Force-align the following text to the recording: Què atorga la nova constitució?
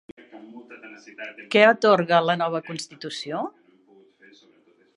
Què 1.55 1.61
atorga 1.67 2.21
la 2.29 2.35
nova 2.43 2.63
constitució? 2.71 3.43